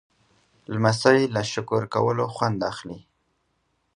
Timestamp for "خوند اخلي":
2.35-2.99